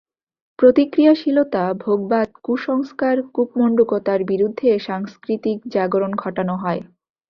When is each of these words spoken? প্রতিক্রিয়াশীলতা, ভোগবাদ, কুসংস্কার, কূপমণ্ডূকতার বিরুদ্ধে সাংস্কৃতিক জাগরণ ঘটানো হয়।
প্রতিক্রিয়াশীলতা, 0.59 1.63
ভোগবাদ, 1.83 2.27
কুসংস্কার, 2.43 3.15
কূপমণ্ডূকতার 3.35 4.19
বিরুদ্ধে 4.23 4.69
সাংস্কৃতিক 4.87 5.57
জাগরণ 5.73 6.11
ঘটানো 6.23 6.55
হয়। 6.63 6.81